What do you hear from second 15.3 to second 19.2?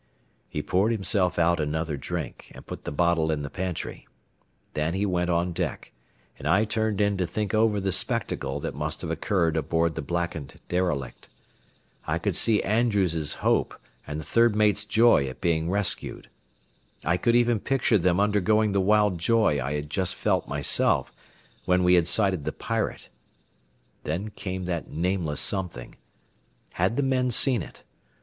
being rescued. I could even picture them undergoing the wild